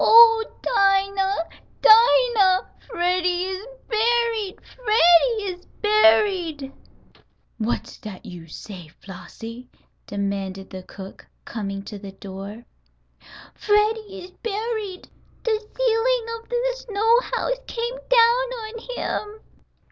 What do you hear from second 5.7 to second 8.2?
buried!" "Wot's